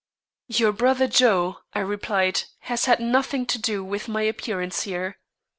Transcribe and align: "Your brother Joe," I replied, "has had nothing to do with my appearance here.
"Your 0.47 0.71
brother 0.71 1.05
Joe," 1.07 1.59
I 1.75 1.79
replied, 1.81 2.45
"has 2.61 2.85
had 2.85 2.99
nothing 2.99 3.45
to 3.45 3.59
do 3.59 3.83
with 3.83 4.07
my 4.07 4.23
appearance 4.23 4.81
here. 4.81 5.19